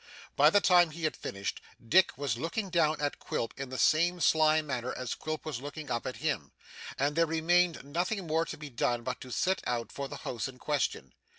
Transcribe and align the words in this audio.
By 0.35 0.49
the 0.49 0.61
time 0.61 0.89
he 0.89 1.03
had 1.03 1.15
finished, 1.15 1.61
Dick 1.87 2.17
was 2.17 2.35
looking 2.35 2.71
down 2.71 2.99
at 2.99 3.19
Quilp 3.19 3.53
in 3.55 3.69
the 3.69 3.77
same 3.77 4.19
sly 4.19 4.59
manner 4.63 4.91
as 4.97 5.13
Quilp 5.13 5.45
was 5.45 5.61
looking 5.61 5.91
up 5.91 6.07
at 6.07 6.15
him, 6.15 6.53
and 6.97 7.15
there 7.15 7.27
remained 7.27 7.83
nothing 7.83 8.25
more 8.25 8.43
to 8.45 8.57
be 8.57 8.71
done 8.71 9.03
but 9.03 9.21
to 9.21 9.31
set 9.31 9.61
out 9.67 9.91
for 9.91 10.07
the 10.07 10.17
house 10.17 10.47
in 10.47 10.57
question. 10.57 11.13